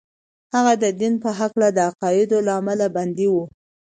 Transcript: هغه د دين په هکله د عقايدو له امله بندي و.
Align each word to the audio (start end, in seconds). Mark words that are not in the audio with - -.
هغه 0.53 0.73
د 0.83 0.85
دين 0.99 1.13
په 1.23 1.29
هکله 1.39 1.67
د 1.73 1.77
عقايدو 1.89 2.37
له 2.47 2.51
امله 2.59 2.87
بندي 2.95 3.27
و. 3.29 3.35